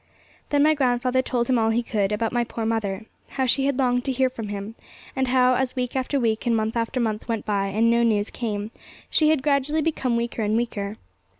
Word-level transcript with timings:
Then 0.49 0.63
my 0.63 0.73
grandfather 0.73 1.21
told 1.21 1.45
him 1.47 1.59
all 1.59 1.69
he 1.69 1.83
could 1.83 2.11
about 2.11 2.31
my 2.31 2.43
poor 2.43 2.65
mother. 2.65 3.05
How 3.37 3.45
she 3.45 3.67
had 3.67 3.77
longed 3.77 4.03
to 4.05 4.11
hear 4.11 4.31
from 4.31 4.47
him; 4.47 4.73
and 5.15 5.27
how, 5.27 5.53
as 5.53 5.75
week 5.75 5.95
after 5.95 6.19
week 6.19 6.47
and 6.47 6.55
month 6.57 6.75
after 6.75 6.99
month 6.99 7.27
went 7.27 7.45
by, 7.45 7.67
and 7.67 7.91
no 7.91 8.01
news 8.01 8.31
came, 8.31 8.71
she 9.11 9.29
had 9.29 9.43
gradually 9.43 9.83
become 9.83 10.17
weaker 10.17 10.41
and 10.41 10.57
weaker. 10.57 10.97